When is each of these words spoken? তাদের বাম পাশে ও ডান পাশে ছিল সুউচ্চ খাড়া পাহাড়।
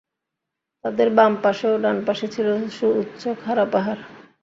তাদের 0.85 1.07
বাম 1.09 1.33
পাশে 1.43 1.65
ও 1.73 1.75
ডান 1.77 1.97
পাশে 2.07 2.27
ছিল 2.27 2.47
সুউচ্চ 2.77 3.21
খাড়া 3.43 3.65
পাহাড়। 3.73 4.01